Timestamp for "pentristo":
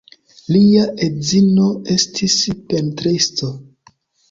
2.73-3.53